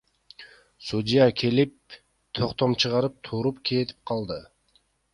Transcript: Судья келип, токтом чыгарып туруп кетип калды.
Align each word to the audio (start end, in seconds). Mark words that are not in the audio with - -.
Судья 0.87 1.27
келип, 1.41 1.75
токтом 2.41 2.73
чыгарып 2.85 3.21
туруп 3.31 3.63
кетип 3.71 3.99
калды. 4.13 4.43